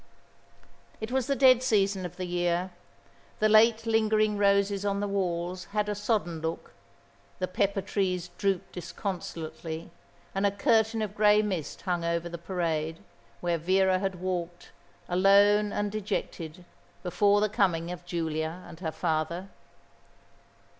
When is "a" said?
5.87-5.93, 10.43-10.49